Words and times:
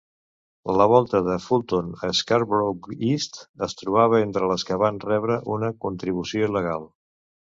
La 0.79 0.85
volta 0.91 1.19
de 1.27 1.35
Fulton 1.47 1.91
a 2.07 2.09
Scarborough 2.19 2.89
East 3.11 3.37
es 3.67 3.77
trobava 3.81 4.23
entre 4.29 4.49
les 4.53 4.65
que 4.69 4.79
van 4.85 4.97
rebre 5.05 5.39
una 5.59 5.69
contribució 5.87 6.49
il·legal. 6.49 6.89